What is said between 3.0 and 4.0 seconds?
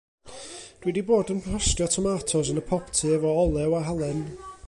efo olew a